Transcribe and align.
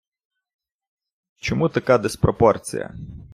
Чому 1.37 1.69
така 1.69 1.97
диспропорція? 1.97 2.95